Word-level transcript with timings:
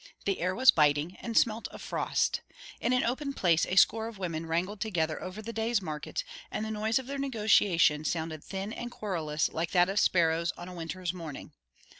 The 0.25 0.39
air 0.39 0.55
was 0.55 0.71
biting, 0.71 1.15
and 1.17 1.37
smelt 1.37 1.67
of 1.67 1.79
frost. 1.79 2.41
In 2.79 2.91
an 2.91 3.03
open 3.03 3.33
place 3.33 3.67
a 3.67 3.75
score 3.75 4.07
of 4.07 4.17
women 4.17 4.47
wrangled 4.47 4.81
together 4.81 5.21
over 5.21 5.43
the 5.43 5.53
day's 5.53 5.79
market; 5.79 6.23
and 6.49 6.65
the 6.65 6.71
noise 6.71 6.97
of 6.97 7.05
their 7.05 7.19
negotiation 7.19 8.03
sounded 8.03 8.43
thin 8.43 8.73
and 8.73 8.89
querulous 8.89 9.49
like 9.49 9.69
that 9.73 9.89
of 9.89 9.99
sparrows 9.99 10.53
on 10.57 10.67
a 10.67 10.73
winter's 10.73 11.13
morning. 11.13 11.51